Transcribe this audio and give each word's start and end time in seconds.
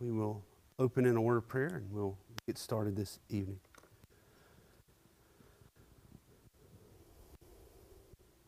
we 0.00 0.12
will 0.12 0.42
open 0.78 1.06
in 1.06 1.16
a 1.16 1.20
word 1.20 1.38
of 1.38 1.48
prayer 1.48 1.68
and 1.68 1.90
we'll 1.90 2.18
get 2.46 2.58
started 2.58 2.96
this 2.96 3.18
evening. 3.30 3.58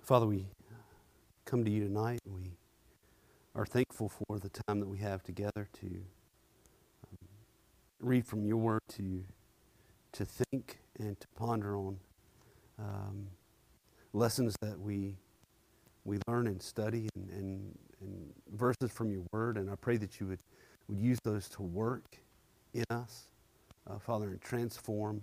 Father, 0.02 0.26
we 0.26 0.46
come 1.44 1.64
to 1.64 1.70
you 1.70 1.84
tonight 1.84 2.20
and 2.26 2.34
we 2.34 2.52
are 3.54 3.66
thankful 3.66 4.08
for 4.10 4.38
the 4.38 4.50
time 4.50 4.80
that 4.80 4.88
we 4.88 4.98
have 4.98 5.22
together 5.22 5.68
to 5.80 5.86
um, 5.86 7.28
read 8.00 8.26
from 8.26 8.44
your 8.44 8.58
word, 8.58 8.80
to, 8.88 9.24
to 10.12 10.24
think 10.24 10.80
and 10.98 11.18
to 11.18 11.26
ponder 11.34 11.76
on 11.76 11.98
um, 12.78 13.26
lessons 14.12 14.54
that 14.60 14.78
we, 14.78 15.16
we 16.04 16.18
learn 16.28 16.46
and 16.46 16.62
study 16.62 17.08
and, 17.16 17.30
and, 17.30 17.78
and 18.00 18.32
verses 18.52 18.90
from 18.90 19.10
your 19.10 19.22
word. 19.32 19.56
And 19.56 19.70
I 19.70 19.74
pray 19.76 19.96
that 19.96 20.20
you 20.20 20.26
would 20.26 20.40
would 20.88 20.98
use 20.98 21.18
those 21.24 21.48
to 21.50 21.62
work 21.62 22.18
in 22.74 22.84
us, 22.90 23.28
uh, 23.88 23.98
Father, 23.98 24.28
and 24.28 24.40
transform 24.40 25.22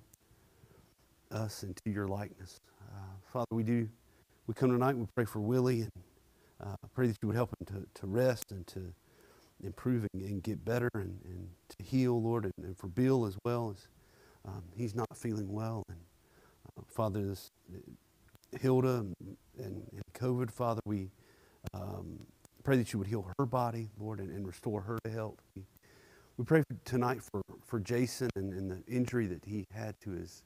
us 1.32 1.64
into 1.64 1.82
your 1.86 2.08
likeness. 2.08 2.60
Uh, 2.82 3.00
Father, 3.26 3.48
we 3.52 3.64
do, 3.64 3.88
we 4.48 4.54
come 4.54 4.72
tonight, 4.72 4.96
we 4.96 5.06
pray 5.16 5.26
for 5.26 5.40
Willie, 5.40 5.82
and 5.82 5.92
uh, 6.64 6.76
pray 6.94 7.08
that 7.08 7.18
you 7.22 7.28
would 7.28 7.36
help 7.36 7.54
him 7.60 7.66
to, 7.68 8.02
to 8.02 8.08
rest 8.08 8.52
and 8.52 8.66
to 8.68 8.94
improve 9.64 10.08
and, 10.14 10.24
and 10.24 10.44
get 10.44 10.64
better 10.64 10.90
and, 10.94 11.20
and 11.26 11.48
to 11.70 11.84
heal, 11.84 12.22
Lord, 12.22 12.46
and, 12.46 12.54
and 12.64 12.78
for 12.78 12.88
Bill 12.88 13.26
as 13.26 13.38
well, 13.44 13.76
as 13.76 13.88
um, 14.48 14.64
he's 14.76 14.96
not 14.96 15.08
feeling 15.16 15.52
well. 15.52 15.84
And 15.90 15.98
uh, 16.78 16.82
Father, 16.88 17.26
this 17.26 17.52
Hilda 18.62 19.00
and, 19.00 19.38
and, 19.58 19.84
COVID, 20.14 20.52
Father, 20.52 20.82
we 20.86 21.10
um, 21.74 22.20
pray 22.66 22.76
that 22.78 22.92
you 22.92 23.00
would 23.00 23.08
heal 23.08 23.32
her 23.38 23.46
body, 23.46 23.90
Lord, 24.00 24.20
and, 24.20 24.32
and 24.32 24.46
restore 24.46 24.82
her 24.82 24.98
to 25.06 25.12
health. 25.12 25.38
We, 25.56 26.44
pray 26.44 26.64
for 26.68 26.76
tonight 26.84 27.22
for, 27.22 27.42
for 27.64 27.80
Jason 27.80 28.28
and, 28.36 28.52
and 28.54 28.72
the 28.72 28.84
injury 28.92 29.28
that 29.28 29.46
he 29.46 29.66
had 29.72 29.98
to 30.02 30.10
his, 30.10 30.44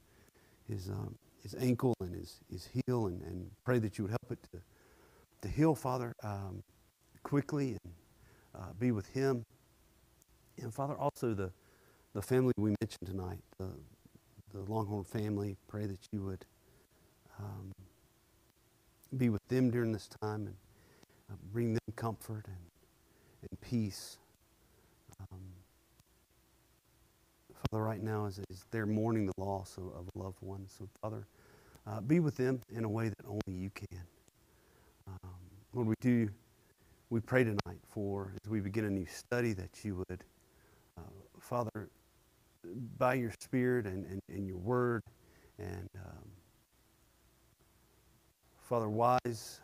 his, 0.68 0.90
um, 0.90 1.16
his 1.42 1.54
ankle 1.58 1.94
and 2.00 2.14
his, 2.14 2.38
his 2.52 2.68
heel, 2.86 3.06
and, 3.06 3.22
and 3.22 3.50
pray 3.64 3.78
that 3.78 3.96
you 3.96 4.04
would 4.04 4.10
help 4.10 4.30
it 4.30 4.38
to, 4.52 4.60
to 5.40 5.48
heal, 5.48 5.74
Father, 5.74 6.12
um, 6.22 6.62
quickly 7.22 7.78
and 7.82 7.94
uh, 8.54 8.72
be 8.78 8.92
with 8.92 9.08
him. 9.08 9.42
And 10.60 10.72
Father, 10.72 10.94
also 10.94 11.32
the, 11.32 11.50
the 12.12 12.22
family 12.22 12.52
we 12.58 12.74
mentioned 12.82 13.06
tonight, 13.06 13.38
the, 13.58 13.70
the 14.52 14.70
Longhorn 14.70 15.04
family, 15.04 15.56
pray 15.68 15.86
that 15.86 16.00
you 16.12 16.20
would 16.20 16.44
um, 17.38 17.72
be 19.16 19.30
with 19.30 19.42
them 19.48 19.70
during 19.70 19.92
this 19.92 20.06
time 20.20 20.46
and 20.46 20.54
uh, 21.30 21.34
bring 21.52 21.74
them 21.74 21.80
comfort 21.96 22.44
and, 22.46 23.50
and 23.50 23.60
peace. 23.60 24.18
Um, 25.20 25.40
Father, 27.70 27.84
right 27.84 28.02
now, 28.02 28.26
as, 28.26 28.40
as, 28.50 28.64
they're 28.70 28.86
mourning 28.86 29.26
the 29.26 29.32
loss 29.36 29.76
of, 29.76 29.84
of 29.84 30.08
a 30.14 30.18
loved 30.18 30.38
one, 30.40 30.66
so 30.66 30.88
Father, 31.02 31.26
uh, 31.86 32.00
be 32.00 32.20
with 32.20 32.36
them 32.36 32.60
in 32.74 32.84
a 32.84 32.88
way 32.88 33.08
that 33.08 33.26
only 33.26 33.60
you 33.60 33.70
can. 33.70 34.00
Um, 35.06 35.30
Lord, 35.72 35.88
we 35.88 35.94
do, 36.00 36.28
we 37.10 37.20
pray 37.20 37.44
tonight 37.44 37.80
for, 37.88 38.32
as 38.42 38.50
we 38.50 38.60
begin 38.60 38.84
a 38.86 38.90
new 38.90 39.06
study, 39.06 39.52
that 39.52 39.84
you 39.84 39.96
would, 39.96 40.24
uh, 40.98 41.02
Father, 41.38 41.88
by 42.98 43.14
your 43.14 43.32
Spirit 43.40 43.86
and, 43.86 44.04
and, 44.06 44.20
and 44.28 44.46
your 44.46 44.58
word, 44.58 45.02
and 45.58 45.88
um, 45.96 46.30
Father, 48.58 48.88
wise, 48.88 49.60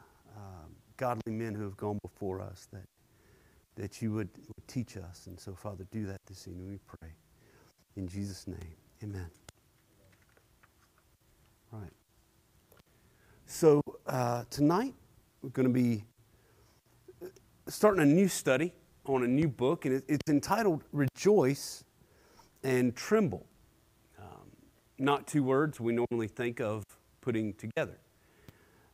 godly 0.97 1.33
men 1.33 1.55
who 1.55 1.63
have 1.65 1.77
gone 1.77 1.99
before 2.03 2.41
us 2.41 2.69
that, 2.73 2.87
that 3.77 4.03
you 4.03 4.13
would, 4.13 4.29
would 4.37 4.69
teach 4.69 4.97
us. 4.97 5.27
And 5.27 5.39
so, 5.39 5.55
Father, 5.55 5.87
do 5.91 6.07
that 6.07 6.21
this 6.27 6.49
evening, 6.49 6.69
we 6.69 6.79
pray. 6.87 7.11
In 7.97 8.09
Jesus' 8.09 8.47
name, 8.47 8.75
amen. 9.03 9.31
Right. 11.73 11.91
So, 13.47 13.81
uh, 14.07 14.45
tonight 14.51 14.95
we're 15.43 15.51
going 15.51 15.69
to 15.69 15.73
be 15.73 16.05
starting 17.69 18.03
a 18.03 18.07
new 18.07 18.29
study 18.29 18.73
on 19.05 19.23
a 19.23 19.27
new 19.27 19.49
book, 19.49 19.85
and 19.85 20.03
it's 20.09 20.29
entitled 20.29 20.83
Rejoice 20.93 21.85
and 22.63 22.95
Tremble. 22.95 23.47
Um, 24.19 24.51
not 24.99 25.27
two 25.27 25.43
words 25.43 25.81
we 25.81 25.93
normally 25.93 26.29
think 26.29 26.61
of 26.61 26.85
putting 27.21 27.55
together. 27.55 27.99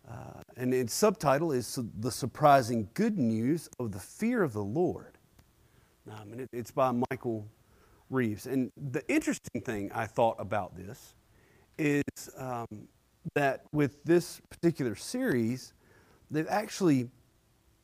Uh, 0.08 0.42
and 0.56 0.74
its 0.74 0.92
subtitle 0.92 1.52
is 1.52 1.78
The 2.00 2.10
Surprising 2.10 2.88
Good 2.94 3.18
News 3.18 3.68
of 3.78 3.92
the 3.92 4.00
Fear 4.00 4.42
of 4.42 4.52
the 4.52 4.62
Lord. 4.62 5.18
Um, 6.10 6.32
and 6.32 6.40
it, 6.40 6.48
it's 6.52 6.70
by 6.70 6.92
Michael 7.10 7.46
Reeves. 8.10 8.46
And 8.46 8.70
the 8.90 9.08
interesting 9.08 9.62
thing 9.62 9.90
I 9.92 10.06
thought 10.06 10.36
about 10.38 10.76
this 10.76 11.14
is 11.78 12.02
um, 12.36 12.66
that 13.34 13.64
with 13.72 14.02
this 14.04 14.40
particular 14.50 14.94
series, 14.94 15.72
they've 16.30 16.48
actually, 16.48 17.08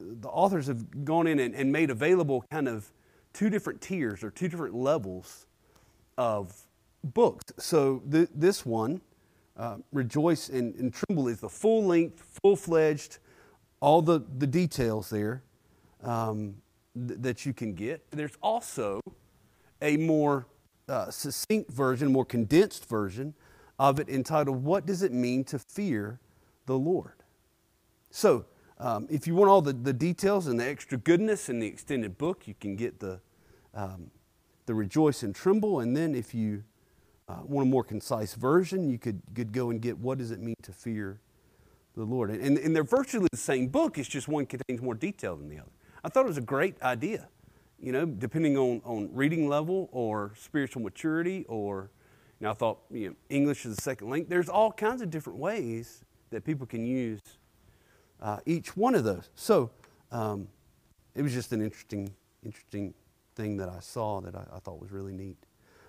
the 0.00 0.28
authors 0.28 0.66
have 0.66 1.04
gone 1.04 1.26
in 1.26 1.38
and, 1.38 1.54
and 1.54 1.72
made 1.72 1.90
available 1.90 2.44
kind 2.50 2.68
of 2.68 2.90
two 3.32 3.48
different 3.48 3.80
tiers 3.80 4.24
or 4.24 4.30
two 4.30 4.48
different 4.48 4.74
levels 4.74 5.46
of 6.16 6.66
books. 7.04 7.44
So 7.58 8.02
th- 8.10 8.28
this 8.34 8.66
one, 8.66 9.00
uh, 9.58 9.76
rejoice 9.92 10.48
and, 10.48 10.74
and, 10.76 10.94
Tremble 10.94 11.28
is 11.28 11.40
the 11.40 11.48
full 11.48 11.84
length, 11.84 12.22
full 12.42 12.54
fledged, 12.54 13.18
all 13.80 14.00
the, 14.00 14.22
the 14.38 14.46
details 14.46 15.10
there 15.10 15.42
um, 16.04 16.54
th- 16.94 17.20
that 17.20 17.44
you 17.44 17.52
can 17.52 17.74
get. 17.74 18.08
There's 18.10 18.36
also 18.40 19.00
a 19.82 19.96
more 19.96 20.46
uh, 20.88 21.10
succinct 21.10 21.70
version, 21.72 22.12
more 22.12 22.24
condensed 22.24 22.88
version 22.88 23.34
of 23.78 24.00
it 24.00 24.08
entitled, 24.08 24.62
What 24.64 24.86
Does 24.86 25.02
It 25.02 25.12
Mean 25.12 25.44
to 25.44 25.58
Fear 25.58 26.20
the 26.66 26.78
Lord? 26.78 27.24
So, 28.10 28.46
um, 28.78 29.08
if 29.10 29.26
you 29.26 29.34
want 29.34 29.50
all 29.50 29.60
the, 29.60 29.72
the 29.72 29.92
details 29.92 30.46
and 30.46 30.58
the 30.58 30.66
extra 30.66 30.98
goodness 30.98 31.48
in 31.48 31.58
the 31.58 31.66
extended 31.66 32.16
book, 32.16 32.46
you 32.46 32.54
can 32.60 32.76
get 32.76 33.00
the, 33.00 33.20
um, 33.74 34.10
the 34.66 34.74
Rejoice 34.74 35.24
and 35.24 35.34
Tremble. 35.34 35.80
And 35.80 35.96
then 35.96 36.14
if 36.14 36.32
you 36.32 36.62
uh, 37.28 37.36
want 37.44 37.66
a 37.66 37.70
more 37.70 37.84
concise 37.84 38.34
version, 38.34 38.88
you 38.88 38.98
could, 38.98 39.20
could 39.34 39.52
go 39.52 39.70
and 39.70 39.80
get 39.80 39.98
what 39.98 40.18
does 40.18 40.30
it 40.30 40.40
mean 40.40 40.56
to 40.62 40.72
fear 40.72 41.20
the 41.94 42.04
Lord. 42.04 42.30
And, 42.30 42.56
and 42.56 42.74
they're 42.74 42.84
virtually 42.84 43.28
the 43.30 43.38
same 43.38 43.68
book, 43.68 43.98
it's 43.98 44.08
just 44.08 44.28
one 44.28 44.46
contains 44.46 44.80
more 44.80 44.94
detail 44.94 45.36
than 45.36 45.48
the 45.48 45.58
other. 45.58 45.70
I 46.04 46.08
thought 46.08 46.24
it 46.24 46.28
was 46.28 46.38
a 46.38 46.42
great 46.42 46.80
idea, 46.82 47.28
you 47.80 47.92
know, 47.92 48.06
depending 48.06 48.56
on, 48.56 48.80
on 48.84 49.10
reading 49.12 49.48
level 49.48 49.88
or 49.92 50.32
spiritual 50.38 50.82
maturity 50.82 51.44
or, 51.48 51.90
you 52.40 52.44
know, 52.44 52.50
I 52.52 52.54
thought 52.54 52.78
you 52.90 53.08
know, 53.08 53.14
English 53.28 53.66
is 53.66 53.76
the 53.76 53.82
second 53.82 54.08
link. 54.10 54.28
There's 54.28 54.48
all 54.48 54.72
kinds 54.72 55.02
of 55.02 55.10
different 55.10 55.38
ways 55.38 56.04
that 56.30 56.44
people 56.44 56.66
can 56.66 56.86
use 56.86 57.20
uh, 58.22 58.38
each 58.46 58.76
one 58.76 58.94
of 58.94 59.04
those. 59.04 59.28
So 59.34 59.70
um, 60.12 60.48
it 61.14 61.22
was 61.22 61.32
just 61.32 61.52
an 61.52 61.60
interesting, 61.60 62.10
interesting 62.44 62.94
thing 63.34 63.56
that 63.56 63.68
I 63.68 63.80
saw 63.80 64.20
that 64.20 64.34
I, 64.34 64.44
I 64.54 64.58
thought 64.60 64.80
was 64.80 64.92
really 64.92 65.12
neat. 65.12 65.36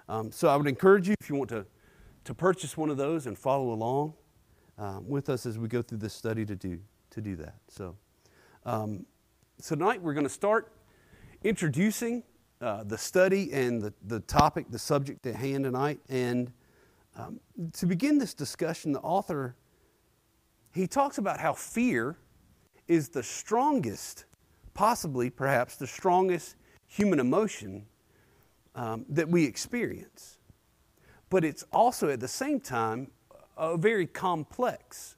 Um, 0.09 0.31
so 0.31 0.47
I 0.47 0.55
would 0.55 0.65
encourage 0.65 1.07
you, 1.07 1.13
if 1.21 1.29
you 1.29 1.35
want 1.35 1.49
to, 1.51 1.67
to 2.23 2.33
purchase 2.33 2.75
one 2.75 2.89
of 2.89 2.97
those 2.97 3.27
and 3.27 3.37
follow 3.37 3.71
along 3.71 4.15
um, 4.79 5.07
with 5.07 5.29
us 5.29 5.45
as 5.45 5.59
we 5.59 5.67
go 5.67 5.83
through 5.83 5.99
this 5.99 6.15
study, 6.15 6.45
to 6.47 6.55
do, 6.55 6.79
to 7.11 7.21
do 7.21 7.35
that. 7.35 7.53
So, 7.67 7.95
um, 8.65 9.05
tonight 9.63 10.01
we're 10.01 10.15
going 10.15 10.25
to 10.25 10.33
start 10.33 10.73
introducing 11.43 12.23
uh, 12.59 12.83
the 12.85 12.97
study 12.97 13.53
and 13.53 13.79
the, 13.79 13.93
the 14.07 14.19
topic, 14.21 14.65
the 14.71 14.79
subject 14.79 15.27
at 15.27 15.35
hand 15.35 15.63
tonight. 15.63 15.99
And 16.09 16.51
um, 17.15 17.39
to 17.73 17.85
begin 17.85 18.17
this 18.17 18.33
discussion, 18.33 18.91
the 18.91 19.01
author 19.01 19.55
he 20.73 20.87
talks 20.87 21.19
about 21.19 21.39
how 21.39 21.53
fear 21.53 22.17
is 22.87 23.09
the 23.09 23.21
strongest, 23.21 24.25
possibly 24.73 25.29
perhaps 25.29 25.75
the 25.75 25.87
strongest 25.87 26.55
human 26.87 27.19
emotion 27.19 27.85
um, 28.75 29.05
that 29.09 29.29
we 29.29 29.45
experience. 29.45 30.37
But 31.29 31.43
it's 31.43 31.63
also 31.71 32.09
at 32.09 32.19
the 32.19 32.27
same 32.27 32.59
time 32.59 33.11
a 33.57 33.77
very 33.77 34.07
complex 34.07 35.15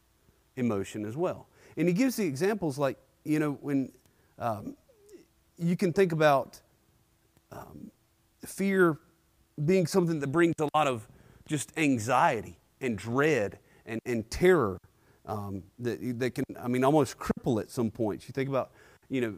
emotion 0.56 1.06
as 1.06 1.16
well. 1.16 1.48
And 1.78 1.88
he 1.88 1.94
gives 1.94 2.16
the 2.16 2.26
examples 2.26 2.78
like, 2.78 2.98
you 3.24 3.40
know, 3.40 3.54
when 3.62 3.92
um, 4.40 4.76
you 5.58 5.78
can 5.78 5.94
think 5.94 6.12
about 6.12 6.60
um, 7.52 7.92
fear 8.46 8.98
being 9.64 9.86
something 9.86 10.20
that 10.20 10.32
brings 10.32 10.56
a 10.60 10.68
lot 10.74 10.88
of 10.88 11.08
just 11.48 11.72
anxiety 11.78 12.58
and 12.82 12.98
dread 12.98 13.60
and, 13.86 14.02
and 14.06 14.30
terror 14.32 14.80
um, 15.26 15.64
that, 15.80 16.20
that 16.20 16.36
can, 16.36 16.46
I 16.60 16.68
mean, 16.68 16.84
almost 16.84 17.18
cripple 17.18 17.62
at 17.62 17.70
some 17.70 17.92
points. 17.92 18.28
You 18.28 18.34
think 18.34 18.50
about, 18.50 18.72
you 19.10 19.22
know, 19.22 19.36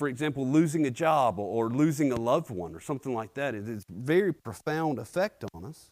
for 0.00 0.08
example, 0.08 0.46
losing 0.46 0.86
a 0.86 0.90
job 0.90 1.38
or 1.38 1.68
losing 1.68 2.10
a 2.10 2.16
loved 2.16 2.48
one 2.48 2.74
or 2.74 2.80
something 2.80 3.12
like 3.12 3.34
that. 3.34 3.54
It 3.54 3.68
is 3.68 3.84
very 3.90 4.32
profound 4.32 4.98
effect 4.98 5.44
on 5.52 5.66
us. 5.66 5.90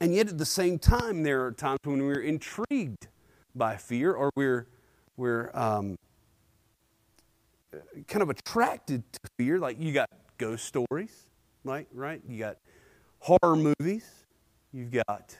And 0.00 0.14
yet 0.14 0.28
at 0.28 0.36
the 0.36 0.44
same 0.44 0.78
time, 0.78 1.22
there 1.22 1.46
are 1.46 1.50
times 1.50 1.78
when 1.82 2.02
we're 2.02 2.20
intrigued 2.20 3.08
by 3.54 3.78
fear 3.78 4.12
or 4.12 4.28
we're, 4.36 4.66
we're 5.16 5.50
um, 5.54 5.96
kind 8.06 8.20
of 8.20 8.28
attracted 8.28 9.02
to 9.14 9.20
fear. 9.38 9.58
Like 9.58 9.80
you 9.80 9.94
got 9.94 10.10
ghost 10.36 10.66
stories, 10.66 11.24
right? 11.64 11.88
Right? 11.90 12.20
You 12.28 12.38
got 12.38 12.58
horror 13.20 13.56
movies. 13.56 14.04
You've 14.74 14.90
got 14.90 15.34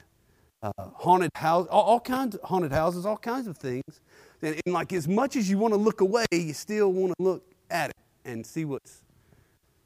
uh, 0.61 0.71
haunted 0.95 1.31
house, 1.35 1.67
all, 1.69 1.83
all, 1.83 1.99
kinds 1.99 2.35
of 2.35 2.41
haunted 2.41 2.71
houses, 2.71 3.05
all 3.05 3.17
kinds 3.17 3.47
of 3.47 3.57
things. 3.57 4.01
And, 4.41 4.59
and 4.65 4.73
like 4.73 4.93
as 4.93 5.07
much 5.07 5.35
as 5.35 5.49
you 5.49 5.57
want 5.57 5.73
to 5.73 5.79
look 5.79 6.01
away, 6.01 6.25
you 6.31 6.53
still 6.53 6.91
want 6.93 7.13
to 7.17 7.23
look 7.23 7.43
at 7.69 7.89
it 7.89 7.95
and 8.25 8.45
see 8.45 8.65
what's 8.65 9.01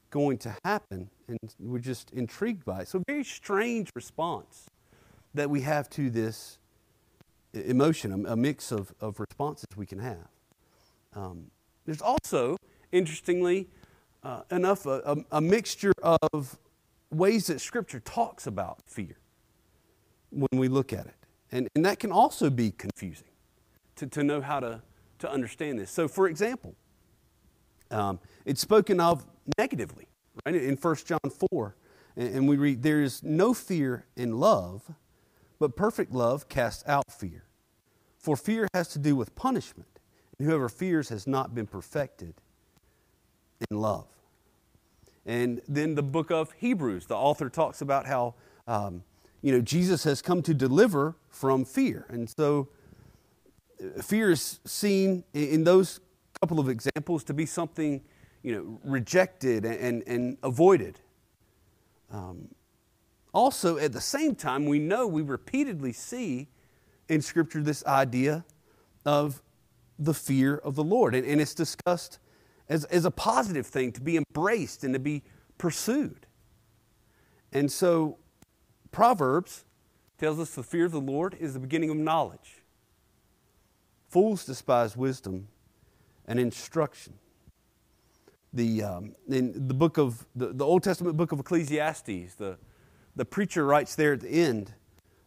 going 0.10 0.38
to 0.39 0.56
happen. 0.63 1.10
And 1.27 1.39
we're 1.60 1.80
just 1.80 2.12
intrigued 2.12 2.66
by 2.66 2.81
it. 2.81 2.88
So, 2.88 3.04
very 3.07 3.24
strange 3.24 3.89
response 3.95 4.66
that 5.33 5.50
we 5.50 5.62
have 5.62 5.89
to 5.92 6.10
this 6.10 6.60
emotion, 7.54 8.25
a, 8.25 8.36
mix 8.36 8.71
of, 8.71 8.94
of 9.00 9.19
responses 9.19 9.66
we 9.75 9.86
can 9.86 10.00
have. 10.00 10.28
Um, 11.13 11.51
there's 11.86 12.01
also, 12.01 12.57
interestingly 12.92 13.68
uh, 14.24 14.42
enough, 14.51 14.86
a, 14.86 15.01
a, 15.06 15.38
a 15.38 15.42
mixture 15.42 15.94
of 16.01 16.57
ways 17.12 17.48
that 17.48 17.62
Scripture 17.62 18.00
talks 18.00 18.45
about 18.48 18.81
fear 18.86 19.18
when 20.30 20.60
we 20.60 20.68
look 20.68 20.94
at 20.94 21.06
it. 21.06 21.16
And, 21.51 21.68
and 21.75 21.86
that 21.86 22.00
can 22.00 22.12
also 22.12 22.50
be 22.50 22.72
confusing 22.72 23.27
to, 23.98 24.07
to 24.07 24.24
know 24.24 24.42
how 24.42 24.60
to, 24.60 24.81
to 25.19 25.31
understand 25.31 25.80
this. 25.80 25.92
So, 25.92 26.07
for 26.07 26.27
example, 26.27 26.75
um, 27.92 28.19
it's 28.45 28.62
spoken 28.62 29.00
of 29.00 29.25
negatively, 29.57 30.07
right? 30.45 30.56
In 30.56 30.75
1 30.75 30.95
John 31.06 31.19
4, 31.51 31.75
and, 32.16 32.36
and 32.36 32.48
we 32.48 32.57
read, 32.57 32.83
There 32.83 33.01
is 33.01 33.24
no 33.24 33.54
fear 33.54 34.06
in 34.16 34.39
love, 34.39 34.92
but 35.60 35.75
perfect 35.75 36.12
love 36.12 36.50
casts 36.50 36.83
out 36.88 37.12
fear. 37.12 37.45
For 38.18 38.36
fear 38.36 38.68
has 38.74 38.88
to 38.89 39.00
do 39.00 39.16
with 39.16 39.36
punishment, 39.36 40.00
and 40.38 40.48
whoever 40.48 40.68
fears 40.68 41.10
has 41.10 41.28
not 41.28 41.54
been 41.54 41.68
perfected 41.68 42.33
in 43.69 43.78
love. 43.78 44.07
And 45.25 45.62
then 45.68 45.95
the 45.95 46.04
book 46.04 46.31
of 46.31 46.51
Hebrews, 46.54 47.07
the 47.07 47.16
author 47.16 47.50
talks 47.50 47.81
about 47.81 48.06
how 48.06 48.36
um, 48.68 49.04
you 49.45 49.51
know 49.51 49.62
Jesus 49.62 50.03
has 50.06 50.24
come 50.24 50.42
to 50.42 50.56
deliver 50.56 51.15
from 51.30 51.65
fear, 51.65 52.07
and 52.09 52.27
so 52.27 52.68
uh, 53.80 54.01
fear 54.01 54.31
is 54.31 54.59
seen 54.65 55.24
in 55.36 55.63
those 55.63 56.00
couple 56.42 56.59
of 56.59 56.68
examples 56.68 57.24
to 57.25 57.33
be 57.36 57.45
something 57.45 58.01
you 58.42 58.56
know 58.56 58.80
rejected 58.83 59.63
and 59.63 60.01
and, 60.07 60.38
avoided. 60.42 61.00
Um, 62.09 62.56
also, 63.36 63.77
at 63.77 63.94
the 63.94 64.01
same 64.01 64.33
time, 64.33 64.65
we 64.65 64.80
know 64.80 65.06
we 65.06 65.21
repeatedly 65.21 65.94
see 65.94 66.47
in 67.07 67.21
Scripture 67.21 67.62
this 67.62 67.86
idea 67.86 68.45
of 69.06 69.44
the 70.00 70.15
fear 70.15 70.57
of 70.57 70.74
the 70.74 70.83
Lord, 70.83 71.13
and, 71.13 71.24
and 71.24 71.39
it's 71.39 71.53
discussed 71.53 72.18
as, 72.68 72.86
as 72.86 73.06
a 73.06 73.12
positive 73.12 73.68
thing 73.68 73.92
to 73.92 74.01
be 74.01 74.18
embraced 74.18 74.83
and 74.83 74.92
to 74.95 75.00
be 75.00 75.21
pursued. 75.59 76.25
And 77.53 77.71
so, 77.71 78.18
Proverbs 78.95 79.65
tells 80.18 80.39
us 80.39 80.51
the 80.51 80.63
fear 80.63 80.86
of 80.86 80.94
the 80.94 81.01
Lord 81.01 81.36
is 81.38 81.53
the 81.53 81.59
beginning 81.59 81.89
of 81.89 81.97
knowledge. 81.97 82.63
Fools 84.07 84.45
despise 84.45 84.95
wisdom 84.95 85.50
and 86.25 86.39
instruction. 86.39 87.15
The, 88.53 88.83
um, 88.83 89.15
in 89.27 89.68
the 89.68 89.74
book 89.74 89.97
of 89.97 90.25
the, 90.33 90.53
the 90.53 90.63
Old 90.63 90.81
Testament 90.81 91.18
book 91.18 91.33
of 91.33 91.42
Ecclesiastes, 91.42 92.36
the, 92.36 92.57
the 93.18 93.25
preacher 93.25 93.65
writes 93.65 93.95
there 93.95 94.13
at 94.13 94.21
the 94.21 94.30
end, 94.30 94.71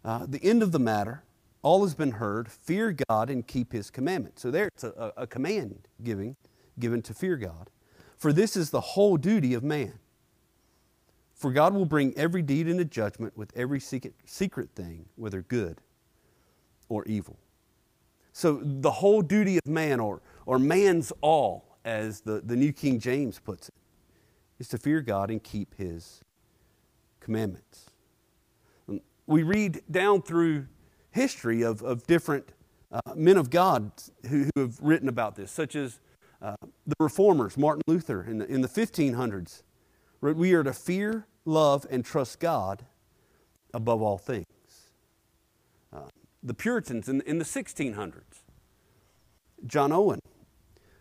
uh, 0.02 0.24
the 0.26 0.42
end 0.42 0.62
of 0.62 0.72
the 0.72 0.78
matter, 0.78 1.24
all 1.60 1.82
has 1.82 1.94
been 1.94 2.12
heard, 2.12 2.50
fear 2.50 2.96
God 3.10 3.28
and 3.28 3.46
keep 3.46 3.74
his 3.74 3.90
commandments. 3.90 4.40
So 4.40 4.50
there 4.50 4.68
it's 4.68 4.84
a, 4.84 5.12
a 5.14 5.26
command 5.26 5.88
giving 6.02 6.36
given 6.78 7.02
to 7.02 7.12
fear 7.12 7.36
God. 7.36 7.68
For 8.16 8.32
this 8.32 8.56
is 8.56 8.70
the 8.70 8.80
whole 8.80 9.18
duty 9.18 9.52
of 9.52 9.62
man. 9.62 9.98
For 11.38 11.52
God 11.52 11.72
will 11.72 11.86
bring 11.86 12.12
every 12.16 12.42
deed 12.42 12.66
into 12.66 12.84
judgment 12.84 13.36
with 13.36 13.52
every 13.56 13.78
secret, 13.78 14.14
secret 14.24 14.70
thing, 14.74 15.06
whether 15.14 15.40
good 15.42 15.80
or 16.88 17.04
evil. 17.04 17.38
So 18.32 18.60
the 18.60 18.90
whole 18.90 19.22
duty 19.22 19.56
of 19.56 19.64
man, 19.64 20.00
or, 20.00 20.20
or 20.46 20.58
man's 20.58 21.12
all, 21.20 21.78
as 21.84 22.22
the, 22.22 22.40
the 22.44 22.56
New 22.56 22.72
King 22.72 22.98
James 22.98 23.38
puts 23.38 23.68
it, 23.68 23.74
is 24.58 24.66
to 24.68 24.78
fear 24.78 25.00
God 25.00 25.30
and 25.30 25.40
keep 25.40 25.76
his 25.76 26.22
commandments. 27.20 27.86
We 29.28 29.44
read 29.44 29.82
down 29.88 30.22
through 30.22 30.66
history 31.12 31.62
of, 31.62 31.82
of 31.82 32.04
different 32.08 32.48
uh, 32.90 33.14
men 33.14 33.36
of 33.36 33.48
God 33.48 33.92
who, 34.28 34.50
who 34.54 34.62
have 34.62 34.80
written 34.80 35.08
about 35.08 35.36
this, 35.36 35.52
such 35.52 35.76
as 35.76 36.00
uh, 36.42 36.56
the 36.84 36.96
reformers, 36.98 37.56
Martin 37.56 37.82
Luther, 37.86 38.24
in 38.24 38.38
the, 38.38 38.46
in 38.46 38.60
the 38.60 38.68
1500s, 38.68 39.62
we 40.20 40.52
are 40.52 40.62
to 40.62 40.72
fear, 40.72 41.26
love, 41.44 41.86
and 41.90 42.04
trust 42.04 42.40
God 42.40 42.84
above 43.72 44.02
all 44.02 44.18
things. 44.18 44.46
Uh, 45.92 46.08
the 46.42 46.54
Puritans 46.54 47.08
in, 47.08 47.20
in 47.22 47.38
the 47.38 47.44
1600s, 47.44 48.22
John 49.66 49.92
Owen 49.92 50.20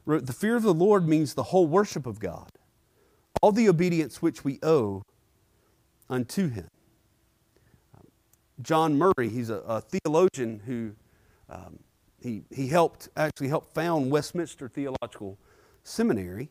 wrote, 0.05 0.25
The 0.25 0.33
fear 0.33 0.55
of 0.55 0.63
the 0.63 0.73
Lord 0.73 1.07
means 1.07 1.33
the 1.33 1.43
whole 1.43 1.67
worship 1.67 2.05
of 2.05 2.19
God, 2.19 2.51
all 3.41 3.51
the 3.51 3.69
obedience 3.69 4.21
which 4.21 4.43
we 4.43 4.59
owe 4.63 5.03
unto 6.09 6.49
Him. 6.49 6.67
John 8.61 8.97
Murray, 8.97 9.29
he's 9.29 9.49
a, 9.49 9.57
a 9.67 9.81
theologian 9.81 10.61
who 10.65 10.93
um, 11.49 11.79
he, 12.21 12.43
he 12.49 12.67
helped 12.67 13.09
actually 13.15 13.49
helped 13.49 13.73
found 13.73 14.11
Westminster 14.11 14.67
Theological 14.67 15.37
Seminary. 15.83 16.49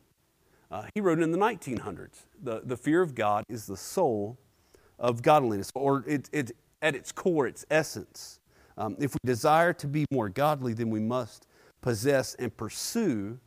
Uh, 0.69 0.83
he 0.93 1.01
wrote 1.01 1.19
in 1.19 1.31
the 1.31 1.37
1900s 1.37 2.25
the, 2.41 2.61
the 2.63 2.77
fear 2.77 3.01
of 3.01 3.15
God 3.15 3.43
is 3.49 3.65
the 3.65 3.77
soul 3.77 4.37
of 4.99 5.21
godliness, 5.21 5.71
or 5.75 6.03
it, 6.07 6.29
it, 6.33 6.51
at 6.81 6.95
its 6.95 7.11
core, 7.11 7.47
its 7.47 7.65
essence. 7.69 8.39
Um, 8.77 8.95
if 8.99 9.13
we 9.13 9.19
desire 9.25 9.73
to 9.73 9.87
be 9.87 10.05
more 10.11 10.29
godly, 10.29 10.73
then 10.73 10.89
we 10.89 10.99
must 10.99 11.47
possess 11.81 12.35
and 12.35 12.55
pursue 12.55 13.39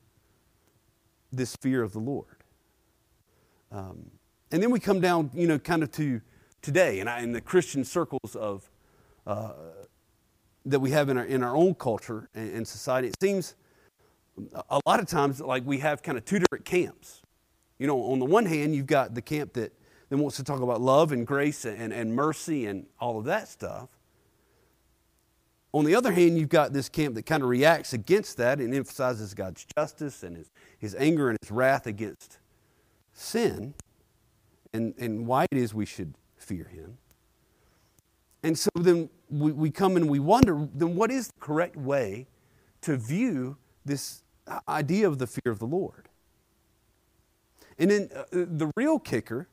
this 1.32 1.56
fear 1.56 1.82
of 1.82 1.92
the 1.92 1.98
Lord. 1.98 2.44
Um, 3.70 4.10
and 4.50 4.62
then 4.62 4.70
we 4.70 4.80
come 4.80 5.00
down, 5.00 5.30
you 5.34 5.46
know, 5.46 5.58
kind 5.58 5.82
of 5.82 5.92
to 5.92 6.20
today, 6.62 7.00
and 7.00 7.08
I, 7.08 7.20
in 7.20 7.32
the 7.32 7.40
Christian 7.40 7.84
circles 7.84 8.34
of 8.34 8.68
uh, 9.26 9.52
that 10.66 10.80
we 10.80 10.90
have 10.90 11.08
in 11.08 11.16
our, 11.16 11.24
in 11.24 11.42
our 11.42 11.56
own 11.56 11.74
culture 11.74 12.28
and, 12.34 12.54
and 12.54 12.68
society, 12.68 13.08
it 13.08 13.16
seems 13.20 13.54
a 14.68 14.80
lot 14.86 15.00
of 15.00 15.06
times 15.06 15.40
like 15.40 15.64
we 15.66 15.78
have 15.78 16.02
kind 16.02 16.16
of 16.16 16.24
two 16.24 16.38
different 16.38 16.64
camps. 16.64 17.22
You 17.78 17.86
know, 17.86 18.02
on 18.04 18.18
the 18.18 18.26
one 18.26 18.46
hand, 18.46 18.74
you've 18.74 18.86
got 18.86 19.14
the 19.14 19.22
camp 19.22 19.54
that, 19.54 19.72
that 20.08 20.16
wants 20.16 20.36
to 20.36 20.44
talk 20.44 20.60
about 20.60 20.80
love 20.80 21.12
and 21.12 21.26
grace 21.26 21.64
and, 21.64 21.92
and 21.92 22.14
mercy 22.14 22.66
and 22.66 22.86
all 22.98 23.18
of 23.18 23.24
that 23.24 23.48
stuff. 23.48 23.88
On 25.72 25.84
the 25.84 25.94
other 25.94 26.12
hand, 26.12 26.36
you've 26.36 26.48
got 26.48 26.72
this 26.72 26.88
camp 26.88 27.14
that 27.14 27.26
kind 27.26 27.42
of 27.42 27.48
reacts 27.48 27.92
against 27.92 28.36
that 28.38 28.58
and 28.58 28.74
emphasizes 28.74 29.34
God's 29.34 29.64
justice 29.76 30.22
and 30.22 30.36
his, 30.36 30.50
his 30.78 30.94
anger 30.96 31.28
and 31.30 31.38
his 31.40 31.50
wrath 31.50 31.86
against 31.86 32.38
sin 33.12 33.74
and, 34.72 34.94
and 34.98 35.26
why 35.26 35.46
it 35.50 35.56
is 35.56 35.72
we 35.72 35.86
should 35.86 36.14
fear 36.36 36.64
him. 36.64 36.98
And 38.42 38.58
so 38.58 38.70
then 38.74 39.10
we, 39.28 39.52
we 39.52 39.70
come 39.70 39.96
and 39.96 40.08
we 40.08 40.18
wonder 40.18 40.68
then 40.74 40.96
what 40.96 41.10
is 41.10 41.28
the 41.28 41.40
correct 41.40 41.76
way 41.76 42.26
to 42.80 42.96
view 42.96 43.56
this 43.90 44.22
idea 44.68 45.06
of 45.06 45.18
the 45.18 45.26
fear 45.26 45.52
of 45.52 45.58
the 45.58 45.66
Lord? 45.66 46.08
And 47.78 47.90
then 47.90 48.10
uh, 48.14 48.24
the 48.30 48.70
real 48.76 48.98
kicker 48.98 49.48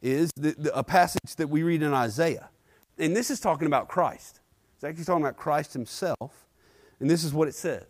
is 0.00 0.30
the, 0.36 0.54
the, 0.56 0.76
a 0.76 0.84
passage 0.84 1.36
that 1.36 1.48
we 1.48 1.62
read 1.62 1.82
in 1.82 1.92
Isaiah. 1.92 2.50
And 2.98 3.16
this 3.16 3.30
is 3.30 3.40
talking 3.40 3.66
about 3.66 3.88
Christ. 3.88 4.40
It's 4.74 4.84
actually 4.84 5.04
talking 5.04 5.22
about 5.22 5.36
Christ 5.36 5.72
himself. 5.72 6.46
And 7.00 7.10
this 7.10 7.24
is 7.24 7.32
what 7.32 7.48
it 7.48 7.54
says 7.54 7.84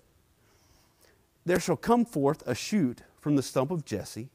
There 1.45 1.61
shall 1.61 1.77
come 1.77 2.05
forth 2.05 2.43
a 2.47 2.55
shoot 2.55 3.03
from 3.21 3.37
the 3.37 3.43
stump 3.43 3.71
of 3.71 3.85
Jesse, 3.85 4.31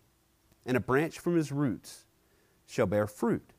and 0.65 0.77
a 0.77 0.79
branch 0.79 1.19
from 1.19 1.35
his 1.35 1.51
roots 1.51 2.05
shall 2.67 2.85
bear 2.85 3.07
fruit. 3.07 3.53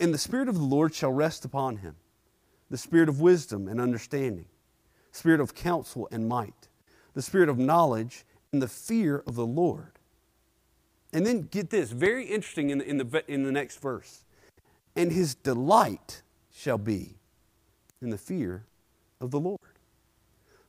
And 0.00 0.12
the 0.12 0.18
Spirit 0.18 0.48
of 0.48 0.54
the 0.54 0.64
Lord 0.64 0.94
shall 0.94 1.12
rest 1.12 1.44
upon 1.44 1.78
him 1.78 1.96
the 2.70 2.78
Spirit 2.78 3.08
of 3.08 3.20
wisdom 3.20 3.68
and 3.68 3.80
understanding, 3.80 4.46
Spirit 5.18 5.40
of 5.40 5.54
counsel 5.54 6.08
and 6.12 6.28
might, 6.28 6.68
the 7.14 7.22
Spirit 7.22 7.48
of 7.48 7.58
knowledge 7.58 8.24
and 8.52 8.62
the 8.62 8.68
fear 8.68 9.22
of 9.26 9.34
the 9.34 9.44
Lord. 9.46 9.98
And 11.12 11.26
then 11.26 11.48
get 11.50 11.70
this 11.70 11.90
very 11.90 12.24
interesting 12.24 12.70
in 12.70 12.78
the, 12.78 12.88
in 12.88 12.98
the, 12.98 13.24
in 13.26 13.42
the 13.42 13.50
next 13.50 13.80
verse. 13.80 14.24
And 14.94 15.10
his 15.10 15.34
delight 15.34 16.22
shall 16.52 16.78
be 16.78 17.16
in 18.00 18.10
the 18.10 18.18
fear 18.18 18.64
of 19.20 19.30
the 19.32 19.40
Lord. 19.40 19.58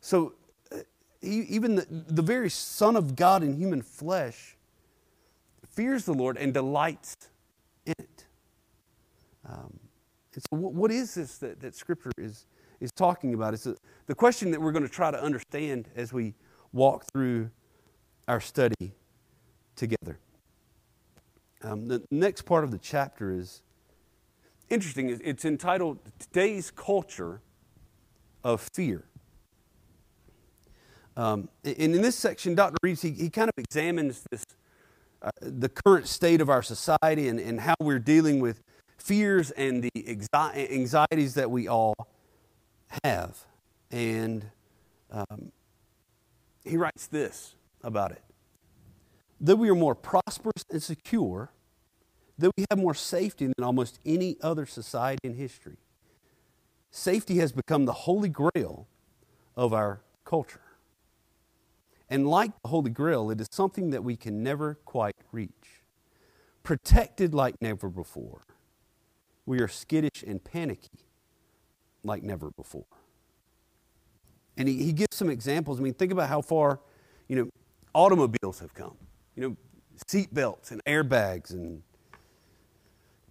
So, 0.01 0.33
uh, 0.73 0.77
even 1.21 1.75
the, 1.75 1.85
the 1.89 2.21
very 2.21 2.49
Son 2.49 2.95
of 2.95 3.15
God 3.15 3.43
in 3.43 3.53
human 3.55 3.81
flesh 3.81 4.55
fears 5.67 6.05
the 6.05 6.13
Lord 6.13 6.37
and 6.37 6.53
delights 6.53 7.15
in 7.85 7.93
it. 7.99 8.25
Um, 9.47 9.79
and 10.33 10.43
so, 10.49 10.55
what 10.55 10.91
is 10.91 11.15
this 11.15 11.37
that, 11.39 11.59
that 11.59 11.75
Scripture 11.75 12.11
is, 12.17 12.45
is 12.79 12.91
talking 12.91 13.33
about? 13.33 13.53
It's 13.53 13.65
a, 13.65 13.75
the 14.07 14.15
question 14.15 14.51
that 14.51 14.61
we're 14.61 14.71
going 14.71 14.85
to 14.85 14.91
try 14.91 15.11
to 15.11 15.21
understand 15.21 15.87
as 15.95 16.13
we 16.13 16.33
walk 16.71 17.05
through 17.11 17.49
our 18.27 18.39
study 18.39 18.93
together. 19.75 20.19
Um, 21.61 21.87
the 21.87 22.03
next 22.11 22.43
part 22.43 22.63
of 22.63 22.71
the 22.71 22.77
chapter 22.77 23.31
is 23.31 23.61
interesting. 24.69 25.19
It's 25.23 25.45
entitled 25.45 25.99
Today's 26.19 26.71
Culture 26.71 27.41
of 28.43 28.67
Fear. 28.73 29.03
Um, 31.17 31.49
and 31.65 31.95
in 31.95 32.01
this 32.01 32.15
section, 32.15 32.55
Dr. 32.55 32.77
Reeves, 32.81 33.01
he, 33.01 33.11
he 33.11 33.29
kind 33.29 33.49
of 33.49 33.61
examines 33.61 34.23
this, 34.31 34.43
uh, 35.21 35.31
the 35.41 35.67
current 35.67 36.07
state 36.07 36.39
of 36.39 36.49
our 36.49 36.61
society 36.61 37.27
and, 37.27 37.39
and 37.39 37.59
how 37.59 37.75
we're 37.81 37.99
dealing 37.99 38.39
with 38.39 38.61
fears 38.97 39.51
and 39.51 39.83
the 39.83 39.91
anxieties 40.07 41.33
that 41.33 41.51
we 41.51 41.67
all 41.67 41.93
have. 43.03 43.45
And 43.91 44.45
um, 45.11 45.51
he 46.63 46.77
writes 46.77 47.07
this 47.07 47.55
about 47.83 48.11
it 48.11 48.21
Though 49.39 49.55
we 49.55 49.69
are 49.69 49.75
more 49.75 49.95
prosperous 49.95 50.65
and 50.69 50.83
secure, 50.83 51.51
though 52.37 52.51
we 52.57 52.65
have 52.69 52.79
more 52.79 52.93
safety 52.93 53.47
than 53.47 53.63
almost 53.63 53.99
any 54.05 54.37
other 54.41 54.65
society 54.65 55.19
in 55.23 55.33
history, 55.35 55.77
safety 56.91 57.37
has 57.37 57.51
become 57.51 57.85
the 57.85 57.93
holy 57.93 58.29
grail 58.29 58.87
of 59.55 59.73
our 59.73 60.01
culture. 60.25 60.61
And 62.09 62.27
like 62.27 62.51
the 62.63 62.69
Holy 62.69 62.89
Grail, 62.89 63.29
it 63.29 63.39
is 63.39 63.47
something 63.51 63.91
that 63.91 64.03
we 64.03 64.15
can 64.15 64.41
never 64.41 64.79
quite 64.83 65.15
reach. 65.31 65.83
Protected 66.63 67.35
like 67.35 67.61
never 67.61 67.87
before, 67.87 68.47
we 69.45 69.59
are 69.59 69.67
skittish 69.67 70.23
and 70.25 70.43
panicky 70.43 71.08
like 72.03 72.23
never 72.23 72.51
before. 72.51 72.85
And 74.57 74.67
he, 74.67 74.83
he 74.83 74.93
gives 74.93 75.15
some 75.15 75.29
examples. 75.29 75.79
I 75.79 75.83
mean, 75.83 75.93
think 75.93 76.11
about 76.11 76.29
how 76.29 76.41
far, 76.41 76.79
you 77.27 77.35
know, 77.35 77.49
automobiles 77.95 78.59
have 78.59 78.73
come. 78.73 78.97
You 79.35 79.43
know, 79.43 79.57
seat 80.07 80.33
belts 80.33 80.71
and 80.71 80.83
airbags 80.85 81.51
and 81.51 81.81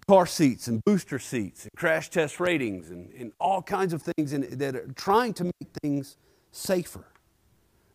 car 0.09 0.27
seats 0.27 0.69
and 0.69 0.83
booster 0.85 1.19
seats 1.19 1.65
and 1.65 1.71
crash 1.77 2.09
test 2.09 2.41
ratings 2.41 2.91
and, 2.91 3.11
and 3.13 3.33
all 3.39 3.61
kinds 3.61 3.93
of 3.93 4.03
things 4.03 4.33
in, 4.33 4.59
that 4.59 4.75
are 4.75 4.87
trying 4.97 5.35
to 5.35 5.45
make 5.45 5.69
things 5.83 6.17
safer. 6.51 7.05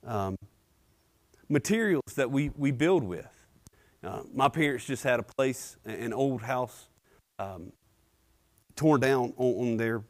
Um, 0.06 0.36
materials 1.50 2.14
that 2.16 2.30
we, 2.30 2.52
we 2.56 2.72
build 2.72 3.04
with. 3.04 3.28
Uh, 4.04 4.22
my 4.34 4.50
parents 4.50 4.86
just 4.86 5.04
had 5.04 5.20
a 5.20 5.24
place, 5.24 5.78
an 5.86 6.14
old 6.14 6.42
house, 6.42 6.88
um, 7.40 7.72
torn 8.76 9.00
down 9.00 9.34
on, 9.38 9.70
on, 9.70 9.78
their 9.78 10.04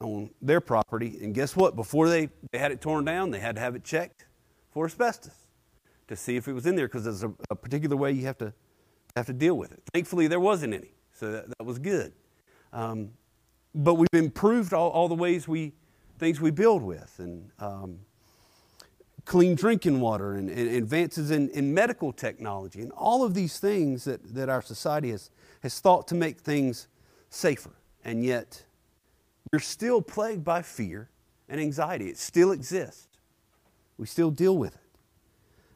on 0.00 0.30
their 0.40 0.60
property. 0.60 1.18
And 1.22 1.34
guess 1.34 1.54
what? 1.54 1.76
Before 1.76 2.08
they, 2.08 2.28
they 2.52 2.58
had 2.58 2.72
it 2.72 2.80
torn 2.80 3.04
down, 3.04 3.30
they 3.30 3.40
had 3.40 3.56
to 3.56 3.60
have 3.60 3.74
it 3.74 3.84
checked 3.84 4.26
for 4.72 4.86
asbestos 4.86 5.34
to 6.08 6.16
see 6.16 6.36
if 6.36 6.48
it 6.48 6.52
was 6.52 6.66
in 6.66 6.74
there 6.74 6.88
because 6.88 7.04
there's 7.04 7.22
a, 7.22 7.32
a, 7.50 7.54
particular 7.54 7.96
way 7.96 8.10
you 8.10 8.26
have 8.26 8.38
to 8.38 8.52
have 9.14 9.26
to 9.26 9.32
deal 9.32 9.56
with 9.56 9.72
it. 9.72 9.82
Thankfully, 9.92 10.26
there 10.26 10.40
wasn't 10.40 10.74
any, 10.74 10.90
so 11.12 11.30
that, 11.30 11.48
that 11.48 11.64
was 11.64 11.78
good. 11.78 12.12
Um, 12.72 13.10
but 13.74 13.94
we've 13.94 14.08
improved 14.12 14.72
all, 14.72 14.90
all 14.90 15.08
the 15.08 15.14
ways 15.14 15.46
we 15.46 15.72
things 16.18 16.40
we 16.40 16.50
build 16.50 16.82
with, 16.82 17.14
and 17.18 17.50
um, 17.60 17.98
clean 19.24 19.54
drinking 19.54 20.00
water 20.00 20.34
and, 20.34 20.50
and 20.50 20.68
advances 20.68 21.30
in, 21.30 21.48
in, 21.50 21.72
medical 21.72 22.12
technology 22.12 22.82
and 22.82 22.92
all 22.92 23.24
of 23.24 23.32
these 23.32 23.58
things 23.58 24.04
that, 24.04 24.34
that 24.34 24.48
our 24.48 24.60
society 24.60 25.10
has, 25.10 25.30
has 25.62 25.80
thought 25.80 26.06
to 26.08 26.14
make 26.14 26.40
things 26.40 26.88
safer. 27.30 27.70
And 28.04 28.22
yet, 28.22 28.64
we're 29.52 29.58
still 29.58 30.00
plagued 30.00 30.44
by 30.44 30.62
fear 30.62 31.08
and 31.48 31.60
anxiety. 31.60 32.08
It 32.08 32.18
still 32.18 32.52
exists. 32.52 33.08
We 33.98 34.06
still 34.06 34.30
deal 34.30 34.56
with 34.56 34.74
it. 34.74 34.80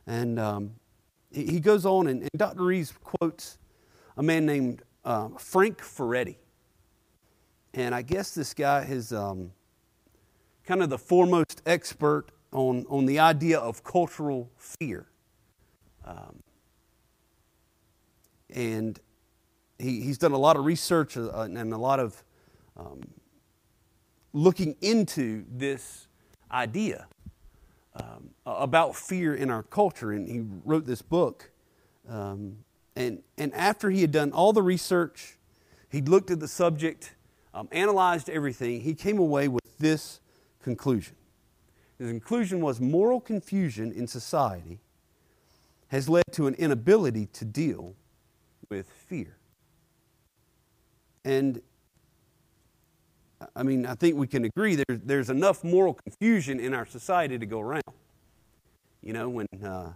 And 0.07 0.39
um, 0.39 0.75
he 1.33 1.59
goes 1.59 1.85
on, 1.85 2.07
and, 2.07 2.23
and, 2.23 2.31
Dr. 2.37 2.63
Reeves 2.63 2.93
quotes 3.03 3.59
a 4.17 4.23
man 4.23 4.47
named 4.47 4.83
uh, 5.05 5.29
Frank 5.39 5.79
Furedi. 5.79 6.37
And 7.73 7.95
I 7.95 8.03
guess 8.03 8.35
this 8.35 8.55
guy 8.55 8.83
is 8.83 9.13
um, 9.13 9.51
kind 10.65 10.83
of 10.83 10.91
the 10.91 10.99
foremost 10.99 11.61
expert 11.67 12.27
on, 12.53 12.87
on 12.89 13.07
the 13.07 13.19
idea 13.19 13.59
of 13.59 13.83
cultural 13.83 14.51
fear. 14.57 15.07
Um, 16.05 16.43
and 18.51 19.01
he, 19.79 20.03
he's 20.03 20.19
done 20.19 20.33
a 20.33 20.39
lot 20.39 20.57
of 20.57 20.65
research 20.65 21.17
uh, 21.17 21.31
and 21.41 21.73
a 21.73 21.79
lot 21.79 21.99
of 21.99 22.23
um, 22.77 23.01
looking 24.35 24.77
into 24.83 25.47
this 25.51 26.09
idea 26.51 27.07
um, 27.97 28.31
about 28.45 28.95
fear 28.95 29.35
in 29.35 29.51
our 29.51 29.63
culture. 29.63 30.13
And 30.13 30.29
he 30.29 30.43
wrote 30.65 30.85
this 30.85 31.01
book. 31.01 31.51
Um, 32.09 32.59
and, 32.97 33.23
and 33.39 33.55
after 33.55 33.89
he 33.89 34.03
had 34.03 34.13
done 34.13 34.33
all 34.33 34.53
the 34.53 34.63
research, 34.63 35.39
he'd 35.89 36.09
looked 36.09 36.31
at 36.31 36.41
the 36.41 36.49
subject, 36.49 37.15
um, 37.55 37.69
analyzed 37.73 38.29
everything, 38.29 38.83
he 38.83 38.95
came 38.95 39.19
away 39.19 39.49
with 39.49 39.79
this 39.79 40.21
conclusion. 40.63 41.15
His 41.99 42.11
conclusion 42.11 42.61
was 42.61 42.81
moral 42.81 43.21
confusion 43.21 43.93
in 43.93 44.07
society 44.07 44.81
has 45.89 46.09
led 46.09 46.25
to 46.33 46.49
an 46.49 46.55
inability 46.55 47.27
to 47.27 47.45
deal 47.45 47.95
with 48.69 48.91
fear. 48.91 49.37
And 51.25 51.63
I 53.55 53.63
mean, 53.63 53.87
I 53.87 53.95
think 53.95 54.17
we 54.17 54.27
can 54.27 54.45
agree 54.45 54.77
there, 54.77 54.85
there's 54.89 55.31
enough 55.31 55.65
moral 55.65 55.95
confusion 55.95 56.61
in 56.61 56.75
our 56.75 56.87
society 56.87 57.39
to 57.39 57.47
go 57.47 57.61
around. 57.61 57.83
You 59.03 59.13
know, 59.13 59.29
when 59.29 59.47
uh, 59.65 59.93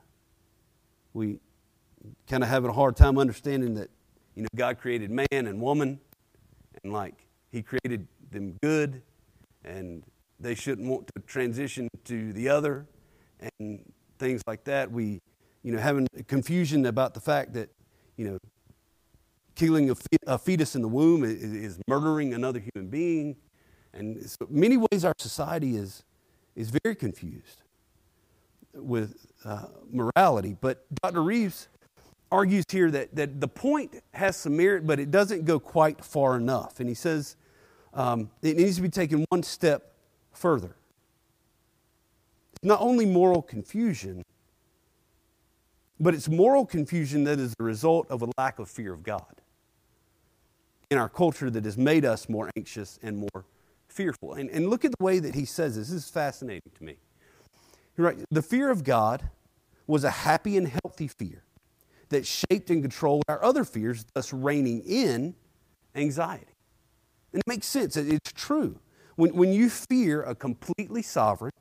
we 1.15 1.39
kind 2.29 2.43
of 2.43 2.49
having 2.49 2.71
a 2.71 2.73
hard 2.73 2.97
time 2.97 3.19
understanding 3.19 3.75
that, 3.75 3.91
you 4.35 4.43
know, 4.43 4.49
God 4.55 4.79
created 4.79 5.11
man 5.11 5.27
and 5.31 5.61
woman, 5.61 6.01
and 6.83 6.93
like 6.93 7.15
He 7.51 7.63
created 7.63 8.07
them 8.31 8.57
good, 8.63 9.03
and 9.65 10.05
they 10.41 10.55
shouldn't 10.55 10.89
want 10.89 11.09
to 11.15 11.23
transition 11.23 11.89
to 12.05 12.33
the 12.33 12.49
other 12.49 12.87
and 13.59 13.81
things 14.19 14.43
like 14.47 14.65
that. 14.65 14.91
We, 14.91 15.21
you 15.63 15.73
know, 15.73 15.79
having 15.79 16.07
confusion 16.27 16.87
about 16.87 17.15
the 17.15 17.21
fact 17.21 17.55
that, 17.55 17.71
you 18.17 18.29
know, 18.29 18.39
killing 19.59 19.91
a, 20.27 20.39
fetus 20.39 20.77
in 20.77 20.83
the 20.83 20.89
womb 20.89 21.25
is, 21.25 21.43
is 21.43 21.81
murdering 21.89 22.33
another 22.33 22.63
human 22.73 22.89
being. 22.89 23.37
And 23.93 24.25
so 24.31 24.47
many 24.49 24.77
ways 24.77 25.05
our 25.05 25.15
society 25.19 25.77
is, 25.77 26.05
is 26.55 26.71
very 26.85 26.95
confused 26.95 27.63
with 28.73 29.27
uh, 29.45 29.67
morality. 29.91 30.57
But 30.61 30.85
Dr. 31.03 31.23
Reeves 31.25 31.69
argues 32.31 32.65
here 32.71 32.91
that, 32.93 33.17
that 33.17 33.41
the 33.41 33.49
point 33.49 33.97
has 34.15 34.37
some 34.37 34.57
merit, 34.57 34.87
but 34.87 35.01
it 35.01 35.11
doesn't 35.11 35.45
go 35.45 35.59
quite 35.59 36.05
far 36.05 36.37
enough. 36.37 36.79
And 36.79 36.89
he 36.89 36.95
says 36.95 37.35
um, 37.95 38.31
it 38.43 38.57
needs 38.57 38.77
to 38.77 38.83
be 38.83 38.89
taken 38.89 39.25
one 39.31 39.43
step 39.43 39.93
further. 40.33 40.77
It's 42.53 42.63
not 42.63 42.81
only 42.81 43.07
moral 43.07 43.43
confusion, 43.43 44.23
but 45.99 46.15
it's 46.15 46.29
moral 46.29 46.65
confusion 46.65 47.25
that 47.25 47.41
is 47.41 47.55
the 47.59 47.65
result 47.65 48.09
of 48.09 48.23
a 48.23 48.29
lack 48.39 48.61
of 48.61 48.71
fear 48.71 48.93
of 48.93 49.03
God 49.03 49.38
in 50.91 50.99
our 50.99 51.09
culture 51.09 51.51
that 51.51 51.65
has 51.65 51.77
made 51.77 52.05
us 52.05 52.29
more 52.29 52.51
anxious 52.57 52.99
and 53.03 53.19
more 53.19 53.45
fearful. 53.89 54.35
And, 54.35 54.49
and 54.51 54.71
look 54.71 54.85
at 54.85 54.93
the 54.99 55.05
way 55.05 55.19
that 55.19 55.35
he 55.35 55.45
says 55.45 55.77
this. 55.77 55.89
This 55.89 56.05
is 56.05 56.11
fascinating 56.11 56.73
to 56.77 56.85
me. 56.85 56.97
Right, 57.97 58.19
the 58.31 58.43
fear 58.43 58.71
of 58.71 58.85
God 58.85 59.29
was 59.87 60.05
a 60.05 60.11
happy 60.11 60.57
and 60.57 60.69
healthy 60.69 61.09
fear 61.09 61.43
that 62.11 62.27
shaped 62.27 62.71
and 62.71 62.81
controlled 62.81 63.25
our 63.29 63.43
other 63.43 63.65
fears, 63.65 64.07
thus 64.15 64.33
reining 64.33 64.81
in 64.83 65.35
anxiety. 65.95 66.47
And 67.33 67.41
it 67.41 67.49
makes 67.49 67.67
sense. 67.67 67.97
It's 67.97 68.33
true. 68.33 68.79
When, 69.17 69.35
when 69.35 69.53
you 69.53 69.69
fear 69.69 70.23
a 70.23 70.35
completely 70.35 71.03
sovereign, 71.03 71.53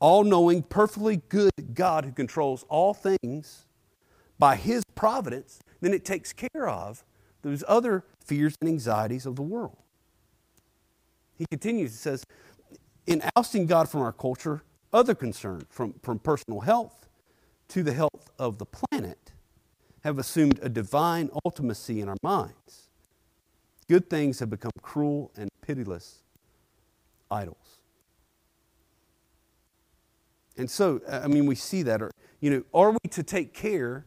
all 0.00 0.24
knowing, 0.24 0.62
perfectly 0.62 1.22
good 1.28 1.52
God 1.74 2.04
who 2.04 2.12
controls 2.12 2.64
all 2.68 2.92
things 2.92 3.66
by 4.38 4.56
his 4.56 4.82
providence, 4.94 5.60
then 5.80 5.94
it 5.94 6.04
takes 6.04 6.32
care 6.32 6.68
of 6.68 7.04
those 7.46 7.62
other 7.68 8.04
fears 8.24 8.56
and 8.60 8.68
anxieties 8.68 9.24
of 9.24 9.36
the 9.36 9.42
world. 9.42 9.76
He 11.38 11.46
continues, 11.48 11.92
he 11.92 11.96
says, 11.96 12.24
in 13.06 13.22
ousting 13.36 13.66
God 13.66 13.88
from 13.88 14.00
our 14.00 14.12
culture, 14.12 14.64
other 14.92 15.14
concerns, 15.14 15.62
from, 15.68 15.94
from 16.02 16.18
personal 16.18 16.60
health 16.60 17.08
to 17.68 17.84
the 17.84 17.92
health 17.92 18.32
of 18.36 18.58
the 18.58 18.66
planet, 18.66 19.30
have 20.02 20.18
assumed 20.18 20.58
a 20.60 20.68
divine 20.68 21.30
ultimacy 21.46 22.00
in 22.00 22.08
our 22.08 22.16
minds. 22.20 22.88
Good 23.88 24.10
things 24.10 24.40
have 24.40 24.50
become 24.50 24.72
cruel 24.82 25.30
and 25.36 25.48
pitiless 25.62 26.24
idols. 27.30 27.78
And 30.56 30.68
so, 30.68 31.00
I 31.08 31.28
mean, 31.28 31.46
we 31.46 31.54
see 31.54 31.84
that. 31.84 32.02
Or, 32.02 32.10
you 32.40 32.50
know, 32.50 32.64
are 32.74 32.90
we 32.90 33.08
to 33.10 33.22
take 33.22 33.54
care 33.54 34.04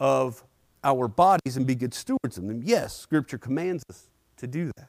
of 0.00 0.42
our 0.86 1.08
bodies 1.08 1.56
and 1.56 1.66
be 1.66 1.74
good 1.74 1.92
stewards 1.92 2.38
of 2.38 2.46
them? 2.46 2.62
Yes, 2.64 2.96
Scripture 2.96 3.36
commands 3.36 3.82
us 3.90 4.08
to 4.36 4.46
do 4.46 4.70
that. 4.76 4.88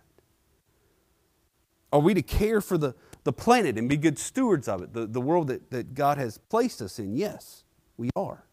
Are 1.91 1.99
we 1.99 2.13
to 2.13 2.21
care 2.21 2.61
for 2.61 2.77
the, 2.77 2.93
the 3.23 3.33
planet 3.33 3.77
and 3.77 3.89
be 3.89 3.97
good 3.97 4.19
stewards 4.19 4.67
of 4.67 4.83
it, 4.83 4.93
the, 4.93 5.07
the 5.07 5.21
world 5.21 5.47
that, 5.47 5.71
that 5.71 5.95
God 5.95 6.17
has 6.17 6.37
placed 6.37 6.81
us 6.81 6.99
in? 6.99 7.15
Yes, 7.15 7.63
we 7.97 8.09
are. 8.15 8.43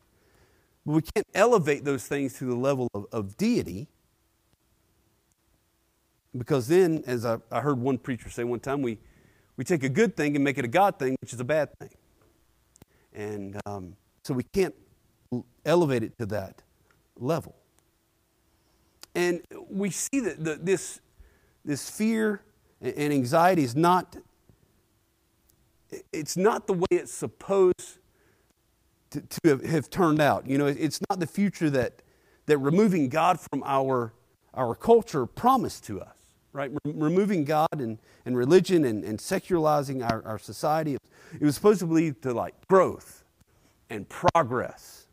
But 0.86 0.92
we 0.92 1.02
can't 1.02 1.26
elevate 1.34 1.84
those 1.84 2.06
things 2.06 2.38
to 2.38 2.46
the 2.46 2.54
level 2.54 2.88
of, 2.94 3.06
of 3.12 3.36
deity 3.36 3.88
because 6.36 6.66
then, 6.66 7.04
as 7.06 7.24
I, 7.24 7.38
I 7.50 7.60
heard 7.60 7.78
one 7.78 7.98
preacher 7.98 8.28
say 8.28 8.42
one 8.44 8.60
time, 8.60 8.82
we, 8.82 8.98
we 9.56 9.64
take 9.64 9.84
a 9.84 9.88
good 9.88 10.16
thing 10.16 10.34
and 10.34 10.44
make 10.44 10.58
it 10.58 10.64
a 10.64 10.68
God 10.68 10.98
thing, 10.98 11.16
which 11.20 11.32
is 11.32 11.40
a 11.40 11.44
bad 11.44 11.68
thing. 11.78 11.90
And 13.12 13.60
um, 13.66 13.96
so 14.24 14.34
we 14.34 14.42
can't 14.42 14.74
elevate 15.64 16.02
it 16.02 16.18
to 16.18 16.26
that 16.26 16.62
level. 17.18 17.56
And 19.14 19.42
we 19.68 19.90
see 19.90 20.20
that 20.20 20.42
the, 20.42 20.56
this, 20.56 21.00
this 21.64 21.88
fear 21.88 22.42
and 22.80 23.12
anxiety 23.12 23.62
is 23.62 23.76
not, 23.76 24.16
it's 26.12 26.36
not 26.36 26.66
the 26.66 26.72
way 26.72 26.86
it's 26.90 27.12
supposed 27.12 27.98
to, 29.10 29.20
to 29.20 29.40
have, 29.44 29.64
have 29.64 29.90
turned 29.90 30.20
out. 30.20 30.46
You 30.48 30.58
know, 30.58 30.66
it's 30.66 31.00
not 31.08 31.20
the 31.20 31.26
future 31.26 31.70
that, 31.70 32.02
that 32.46 32.58
removing 32.58 33.08
God 33.08 33.38
from 33.38 33.62
our, 33.64 34.12
our 34.52 34.74
culture 34.74 35.26
promised 35.26 35.84
to 35.84 36.00
us 36.00 36.14
right? 36.54 36.70
removing 36.84 37.44
God 37.44 37.68
and, 37.72 37.98
and 38.24 38.36
religion 38.36 38.86
and, 38.86 39.04
and 39.04 39.20
secularizing 39.20 40.02
our, 40.02 40.24
our 40.24 40.38
society. 40.38 40.96
It 41.38 41.44
was 41.44 41.56
supposed 41.56 41.80
to 41.80 41.86
lead 41.86 42.22
to 42.22 42.32
like 42.32 42.54
growth 42.68 43.24
and 43.90 44.08
progress 44.08 45.03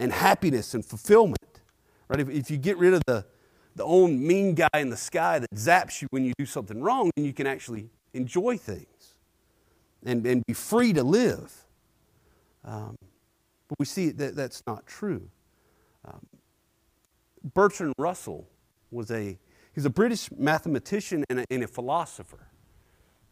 and 0.00 0.12
happiness 0.12 0.74
and 0.74 0.84
fulfillment, 0.84 1.60
right? 2.08 2.18
If, 2.18 2.28
if 2.28 2.50
you 2.50 2.56
get 2.56 2.76
rid 2.78 2.94
of 2.94 3.02
the, 3.06 3.24
the 3.76 3.84
old 3.84 4.10
mean 4.10 4.54
guy 4.54 4.68
in 4.74 4.90
the 4.90 4.96
sky 4.96 5.38
that 5.38 5.50
zaps 5.54 6.02
you 6.02 6.08
when 6.10 6.24
you 6.24 6.32
do 6.38 6.46
something 6.46 6.80
wrong, 6.80 7.10
then 7.14 7.24
you 7.24 7.32
can 7.32 7.46
actually 7.46 7.90
enjoy 8.12 8.56
things 8.56 9.14
and, 10.04 10.26
and 10.26 10.44
be 10.46 10.54
free 10.54 10.92
to 10.92 11.04
live. 11.04 11.52
Um, 12.64 12.96
but 13.68 13.78
we 13.78 13.84
see 13.84 14.10
that 14.10 14.34
that's 14.34 14.64
not 14.66 14.86
true. 14.86 15.30
Um, 16.04 16.26
Bertrand 17.54 17.94
Russell 17.96 18.48
was 18.90 19.12
a 19.12 19.38
He's 19.72 19.84
a 19.84 19.90
British 19.90 20.30
mathematician 20.36 21.24
and 21.30 21.40
a, 21.40 21.44
and 21.50 21.62
a 21.62 21.68
philosopher. 21.68 22.48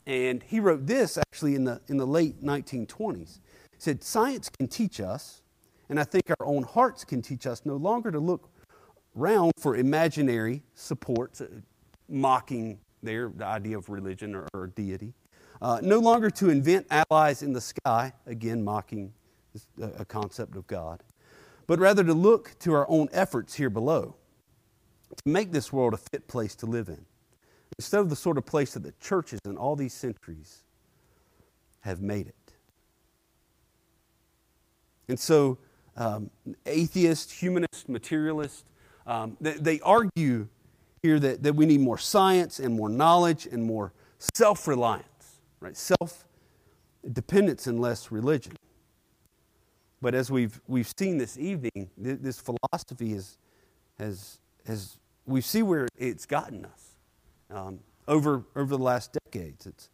And 0.07 0.43
he 0.43 0.61
wrote 0.61 0.87
this 0.87 1.19
actually 1.19 1.55
in 1.55 1.65
the, 1.65 1.81
in 1.89 1.97
the 1.97 2.07
late 2.07 2.43
1920s. 2.43 3.41
He 3.73 3.79
said, 3.79 4.03
Science 4.03 4.49
can 4.49 4.69
teach 4.69 5.01
us, 5.01 5.43
and 5.89 5.99
I 5.99 6.05
think 6.05 6.31
our 6.31 6.47
own 6.47 6.63
hearts 6.63 7.05
can 7.05 7.23
teach 7.23 7.47
us 7.47 7.63
no 7.65 7.77
longer 7.77 8.11
to 8.11 8.19
look 8.19 8.51
round 9.15 9.53
for 9.59 9.77
imaginary 9.77 10.63
supports, 10.75 11.41
uh, 11.41 11.47
mocking 12.09 12.79
their 13.03 13.31
the 13.35 13.45
idea 13.45 13.79
of 13.79 13.89
religion 13.89 14.35
or, 14.35 14.47
or 14.55 14.67
deity. 14.69 15.15
Uh, 15.61 15.81
no 15.83 15.99
longer 15.99 16.31
to 16.31 16.51
invent 16.51 16.87
allies 16.91 17.43
in 17.43 17.53
the 17.53 17.61
sky, 17.61 18.13
again, 18.27 18.63
mocking 18.63 19.13
uh, 19.83 19.89
a 19.99 20.05
concept 20.05 20.55
of 20.55 20.67
God, 20.67 21.03
but 21.67 21.79
rather 21.81 22.05
to 22.05 22.15
look 22.15 22.57
to 22.61 22.73
our 22.75 22.89
own 22.89 23.09
efforts 23.13 23.55
here 23.55 23.71
below 23.71 24.15
to 25.17 25.29
make 25.29 25.53
this 25.53 25.73
world 25.73 25.95
a 25.95 25.97
fit 25.97 26.29
place 26.29 26.55
to 26.57 26.67
live 26.67 26.89
in, 26.89 27.05
instead 27.79 28.01
of 28.01 28.11
the 28.11 28.17
sort 28.17 28.39
of 28.39 28.47
place 28.47 28.75
that 28.75 28.83
the 28.83 28.93
churches 29.01 29.41
in 29.47 29.57
all 29.57 29.75
these 29.75 29.95
centuries 29.95 30.63
have 31.81 32.01
made 32.01 32.29
it. 32.29 32.35
And 35.09 35.19
so, 35.19 35.59
um, 35.99 36.31
atheist, 36.65 37.33
humanist, 37.33 37.89
materialist, 37.89 38.65
um, 39.07 39.37
they, 39.41 39.53
they 39.53 39.81
argue 39.81 40.49
here 41.03 41.19
that, 41.21 41.43
that 41.43 41.55
we 41.55 41.67
need 41.67 41.81
more 41.81 41.99
science 41.99 42.59
and 42.59 42.75
more 42.75 42.89
knowledge 42.89 43.47
and 43.47 43.63
more 43.63 43.93
self 44.35 44.67
reliance, 44.67 45.41
right? 45.61 45.77
Self 45.77 46.25
dependence 47.13 47.67
and 47.67 47.81
less 47.81 48.11
religion. 48.11 48.55
But 50.01 50.15
as 50.15 50.31
we've, 50.31 50.61
we've 50.67 50.91
seen 50.97 51.19
this 51.19 51.37
evening, 51.37 51.91
this 51.97 52.41
philosophy 52.41 53.13
has, 53.13 53.37
has 53.99 54.39
has 54.67 54.99
we 55.27 55.41
see 55.41 55.63
where 55.63 55.89
it's 55.97 56.27
gotten 56.27 56.65
us 56.65 56.97
um, 57.51 57.81
over 58.07 58.45
over 58.55 58.77
the 58.77 58.83
last 58.83 59.17
decades. 59.25 59.67
It's 59.67 59.91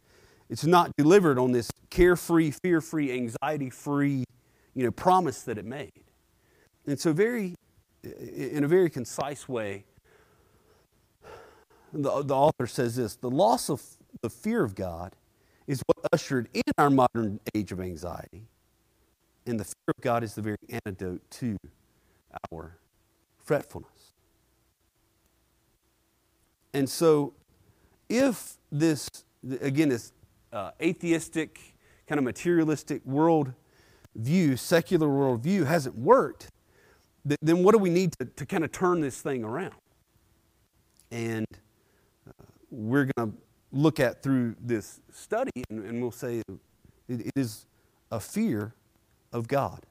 it's 0.49 0.65
not 0.65 0.91
delivered 0.95 1.39
on 1.39 1.51
this 1.51 1.71
carefree, 1.89 2.51
fear-free, 2.51 3.11
anxiety-free, 3.11 4.25
you 4.75 4.83
know, 4.83 4.91
promise 4.91 5.41
that 5.43 5.57
it 5.57 5.65
made. 5.65 6.03
And 6.85 6.99
so, 6.99 7.13
very 7.13 7.55
in 8.03 8.63
a 8.63 8.67
very 8.67 8.89
concise 8.89 9.49
way, 9.49 9.85
the, 11.91 12.21
the 12.23 12.35
author 12.35 12.67
says 12.67 12.95
this: 12.95 13.15
the 13.15 13.29
loss 13.29 13.69
of 13.69 13.81
the 14.21 14.29
fear 14.29 14.63
of 14.63 14.75
God 14.75 15.15
is 15.65 15.81
what 15.87 15.97
ushered 16.13 16.47
in 16.53 16.61
our 16.77 16.89
modern 16.89 17.39
age 17.55 17.71
of 17.71 17.79
anxiety, 17.79 18.47
and 19.45 19.59
the 19.59 19.63
fear 19.63 19.93
of 19.95 20.01
God 20.01 20.23
is 20.23 20.35
the 20.35 20.41
very 20.41 20.57
antidote 20.69 21.21
to 21.31 21.57
our 22.51 22.77
fretfulness. 23.43 24.13
And 26.73 26.89
so, 26.89 27.33
if 28.09 28.57
this, 28.71 29.09
again, 29.61 29.89
this 29.89 30.11
uh, 30.51 30.71
atheistic, 30.81 31.59
kind 32.07 32.19
of 32.19 32.25
materialistic 32.25 33.05
world 33.05 33.53
view, 34.15 34.57
secular 34.57 35.09
world 35.09 35.43
view, 35.43 35.65
hasn't 35.65 35.97
worked, 35.97 36.49
th- 37.27 37.39
then 37.41 37.63
what 37.63 37.73
do 37.73 37.77
we 37.77 37.89
need 37.89 38.13
to, 38.19 38.25
to 38.25 38.45
kind 38.45 38.63
of 38.63 38.71
turn 38.71 39.01
this 39.01 39.21
thing 39.21 39.43
around? 39.43 39.75
And 41.11 41.45
uh, 42.27 42.43
we're 42.71 43.07
going 43.15 43.31
to 43.31 43.37
look 43.71 43.99
at 43.99 44.23
through 44.23 44.55
this 44.61 45.01
study, 45.11 45.51
and, 45.69 45.85
and 45.85 46.01
we'll 46.01 46.11
say 46.11 46.41
it, 46.47 46.59
it 47.09 47.31
is 47.35 47.65
a 48.11 48.19
fear 48.19 48.73
of 49.31 49.47
God. 49.47 49.85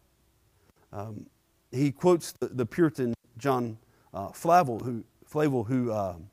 Um, 0.93 1.27
he 1.71 1.93
quotes 1.93 2.33
the, 2.33 2.47
the 2.47 2.67
Puritan 2.67 3.15
John 3.37 3.79
uh, 4.13 4.29
Flavel, 4.29 4.79
who, 4.79 5.05
Flavel, 5.27 5.65
who 5.65 5.93
um, 5.93 6.31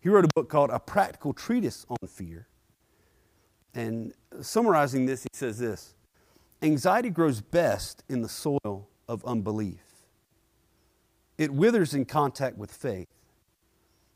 he 0.00 0.08
wrote 0.08 0.24
a 0.24 0.28
book 0.34 0.48
called 0.48 0.70
A 0.70 0.80
Practical 0.80 1.32
Treatise 1.32 1.86
on 1.88 2.08
Fear. 2.08 2.48
And 3.74 4.12
summarizing 4.40 5.06
this, 5.06 5.22
he 5.22 5.28
says 5.32 5.58
this 5.58 5.94
Anxiety 6.62 7.10
grows 7.10 7.40
best 7.40 8.04
in 8.08 8.22
the 8.22 8.28
soil 8.28 8.88
of 9.08 9.24
unbelief. 9.24 9.82
It 11.36 11.50
withers 11.50 11.92
in 11.92 12.04
contact 12.04 12.56
with 12.56 12.70
faith, 12.70 13.08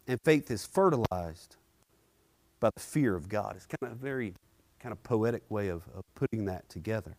and 0.06 0.20
faith 0.22 0.50
is 0.50 0.64
fertilized 0.64 1.56
by 2.60 2.70
the 2.74 2.80
fear 2.80 3.16
of 3.16 3.28
God. 3.28 3.56
It's 3.56 3.66
kind 3.66 3.92
of 3.92 3.98
a 3.98 4.00
very 4.00 4.34
kind 4.78 4.92
of 4.92 5.02
poetic 5.02 5.42
way 5.48 5.68
of, 5.68 5.82
of 5.94 6.04
putting 6.14 6.44
that 6.44 6.68
together. 6.68 7.16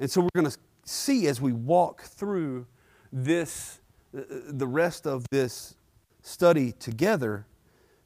And 0.00 0.10
so 0.10 0.22
we're 0.22 0.28
going 0.34 0.50
to 0.50 0.58
see 0.84 1.26
as 1.26 1.40
we 1.40 1.52
walk 1.52 2.02
through 2.02 2.66
this 3.12 3.80
uh, 4.16 4.22
the 4.48 4.66
rest 4.66 5.06
of 5.06 5.26
this 5.30 5.74
study 6.22 6.72
together 6.72 7.46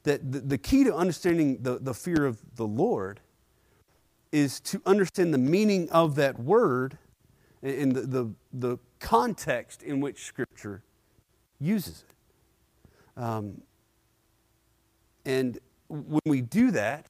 that 0.03 0.33
the, 0.33 0.41
the 0.41 0.59
key 0.59 0.85
to 0.85 0.95
understanding 0.95 1.59
the, 1.63 1.79
the 1.79 1.95
fear 1.95 2.27
of 2.27 2.41
the 2.57 2.67
Lord 2.67 3.21
is 4.33 4.61
to 4.61 4.81
understand 4.87 5.35
the 5.35 5.39
meaning 5.39 5.91
of 5.91 6.15
that 6.17 6.39
word 6.39 6.99
and 7.63 7.93
the, 7.93 8.03
the, 8.03 8.31
the 8.53 8.79
context 8.99 9.83
in 9.83 10.01
which 10.01 10.25
Scripture 10.25 10.83
uses 11.59 12.05
it. 12.09 13.23
Um, 13.23 13.63
and 15.25 15.59
when 15.89 16.21
we 16.25 16.41
do 16.41 16.71
that, 16.71 17.07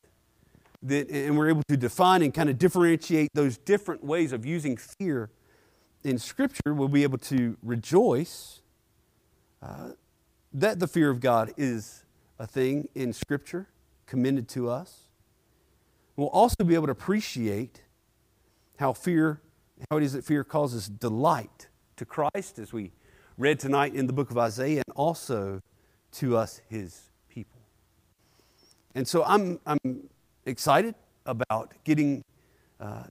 that, 0.83 1.11
and 1.11 1.37
we're 1.37 1.51
able 1.51 1.63
to 1.69 1.77
define 1.77 2.23
and 2.23 2.33
kind 2.33 2.49
of 2.49 2.59
differentiate 2.59 3.29
those 3.35 3.59
different 3.59 4.03
ways 4.03 4.33
of 4.33 4.47
using 4.47 4.77
fear 4.77 5.31
in 6.03 6.19
Scripture, 6.19 6.73
we'll 6.73 6.89
be 6.89 7.03
able 7.03 7.19
to 7.19 7.57
rejoice 7.63 8.63
uh, 9.63 9.91
that 10.53 10.79
the 10.79 10.89
fear 10.89 11.11
of 11.11 11.21
God 11.21 11.53
is 11.57 12.05
a 12.39 12.47
thing 12.47 12.89
in 12.95 13.13
Scripture 13.13 13.69
commended 14.07 14.49
to 14.49 14.69
us. 14.71 15.10
We'll 16.21 16.29
also 16.29 16.65
be 16.65 16.75
able 16.75 16.85
to 16.85 16.93
appreciate 16.93 17.81
how 18.79 18.93
fear, 18.93 19.41
how 19.91 19.97
it 19.97 20.03
is 20.03 20.13
that 20.13 20.23
fear 20.23 20.45
causes 20.45 20.87
delight 20.87 21.69
to 21.97 22.05
Christ, 22.05 22.59
as 22.59 22.75
we 22.75 22.93
read 23.39 23.59
tonight 23.59 23.95
in 23.95 24.07
the 24.07 24.13
book 24.13 24.31
of 24.31 24.37
Isaiah, 24.37 24.83
and 24.87 24.95
also 24.95 25.63
to 26.13 26.37
us, 26.37 26.61
his 26.69 27.09
people. 27.31 27.63
And 28.95 29.09
so 29.09 29.25
I'm, 29.25 29.61
I'm 29.65 30.11
excited 30.45 30.95
about 31.25 31.73
getting, 31.85 32.23
uh, 32.79 33.05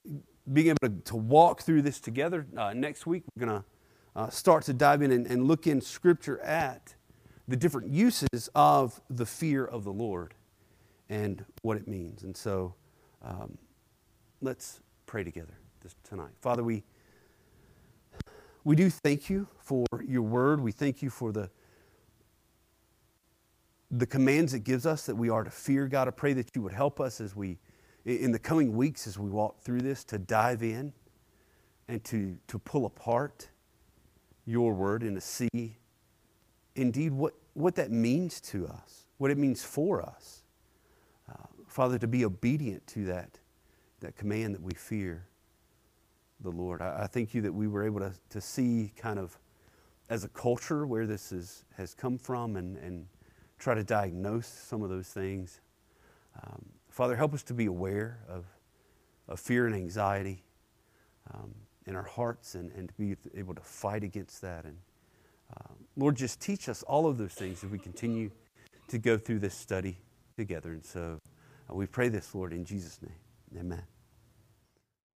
being 0.53 0.67
able 0.67 0.77
to, 0.83 0.89
to, 1.05 1.15
walk 1.15 1.63
through 1.63 1.81
this 1.81 1.99
together. 1.99 2.45
Uh, 2.55 2.73
next 2.73 3.07
week, 3.07 3.23
we're 3.35 3.47
going 3.47 3.59
to 3.59 3.65
uh, 4.15 4.29
start 4.29 4.65
to 4.65 4.73
dive 4.73 5.01
in 5.01 5.11
and, 5.11 5.25
and 5.25 5.47
look 5.47 5.65
in 5.65 5.81
Scripture 5.81 6.39
at 6.41 6.93
the 7.47 7.55
different 7.55 7.87
uses 7.89 8.51
of 8.53 9.01
the 9.09 9.25
fear 9.25 9.65
of 9.65 9.83
the 9.83 9.93
Lord 9.93 10.35
and 11.09 11.43
what 11.63 11.75
it 11.75 11.87
means. 11.87 12.21
And 12.21 12.37
so 12.37 12.75
um, 13.23 13.57
let's 14.41 14.81
pray 15.05 15.23
together 15.23 15.57
this, 15.81 15.95
tonight. 16.03 16.31
Father, 16.41 16.63
we, 16.63 16.83
we 18.63 18.75
do 18.75 18.89
thank 18.89 19.29
you 19.29 19.47
for 19.57 19.85
your 20.05 20.21
word. 20.21 20.61
We 20.61 20.71
thank 20.71 21.01
you 21.01 21.09
for 21.09 21.31
the, 21.31 21.49
the 23.91 24.05
commands 24.05 24.53
it 24.53 24.63
gives 24.63 24.85
us 24.85 25.05
that 25.05 25.15
we 25.15 25.29
are 25.29 25.43
to 25.43 25.51
fear. 25.51 25.87
God, 25.87 26.07
I 26.07 26.11
pray 26.11 26.33
that 26.33 26.49
you 26.55 26.61
would 26.61 26.73
help 26.73 26.99
us 26.99 27.19
as 27.21 27.35
we, 27.35 27.57
in 28.05 28.31
the 28.31 28.39
coming 28.39 28.75
weeks, 28.75 29.07
as 29.07 29.17
we 29.17 29.29
walk 29.29 29.61
through 29.61 29.81
this, 29.81 30.03
to 30.05 30.17
dive 30.17 30.63
in 30.63 30.93
and 31.87 32.03
to, 32.05 32.37
to 32.47 32.59
pull 32.59 32.85
apart 32.85 33.49
your 34.45 34.73
word 34.73 35.03
and 35.03 35.15
to 35.15 35.21
see 35.21 35.77
indeed 36.75 37.11
what, 37.11 37.33
what 37.53 37.75
that 37.75 37.91
means 37.91 38.39
to 38.39 38.67
us, 38.67 39.07
what 39.17 39.31
it 39.31 39.37
means 39.37 39.63
for 39.63 40.01
us. 40.01 40.43
Father, 41.79 41.97
to 41.97 42.07
be 42.07 42.25
obedient 42.25 42.85
to 42.87 43.05
that, 43.05 43.39
that 44.01 44.13
command 44.17 44.53
that 44.53 44.61
we 44.61 44.73
fear 44.73 45.25
the 46.41 46.49
Lord. 46.49 46.81
I, 46.81 47.03
I 47.03 47.07
thank 47.07 47.33
you 47.33 47.39
that 47.43 47.53
we 47.53 47.69
were 47.69 47.85
able 47.85 48.01
to, 48.01 48.11
to 48.31 48.41
see 48.41 48.91
kind 48.97 49.17
of 49.17 49.39
as 50.09 50.25
a 50.25 50.27
culture 50.27 50.85
where 50.85 51.07
this 51.07 51.31
is, 51.31 51.63
has 51.77 51.93
come 51.93 52.17
from 52.17 52.57
and, 52.57 52.75
and 52.79 53.05
try 53.59 53.75
to 53.75 53.83
diagnose 53.85 54.45
some 54.45 54.81
of 54.81 54.89
those 54.89 55.07
things. 55.07 55.61
Um, 56.43 56.65
Father, 56.89 57.15
help 57.15 57.33
us 57.33 57.43
to 57.43 57.53
be 57.53 57.67
aware 57.67 58.19
of, 58.27 58.43
of 59.29 59.39
fear 59.39 59.65
and 59.65 59.73
anxiety 59.73 60.43
um, 61.33 61.55
in 61.85 61.95
our 61.95 62.03
hearts 62.03 62.55
and, 62.55 62.73
and 62.73 62.89
to 62.89 62.93
be 62.95 63.15
able 63.37 63.55
to 63.55 63.61
fight 63.61 64.03
against 64.03 64.41
that. 64.41 64.65
And 64.65 64.75
uh, 65.55 65.75
Lord, 65.95 66.17
just 66.17 66.41
teach 66.41 66.67
us 66.67 66.83
all 66.83 67.07
of 67.07 67.17
those 67.17 67.35
things 67.35 67.63
as 67.63 67.69
we 67.69 67.79
continue 67.79 68.31
to 68.89 68.97
go 68.97 69.17
through 69.17 69.39
this 69.39 69.55
study 69.55 69.97
together. 70.35 70.71
And 70.73 70.83
so 70.83 71.21
we 71.73 71.85
pray 71.85 72.09
this, 72.09 72.33
Lord, 72.35 72.53
in 72.53 72.65
Jesus' 72.65 72.99
name. 73.01 73.61
Amen. 73.61 73.83